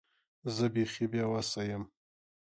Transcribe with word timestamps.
زه 0.55 0.65
بیخي 0.73 1.05
بې 1.11 1.23
وسه 1.31 1.61
یم. 1.69 1.83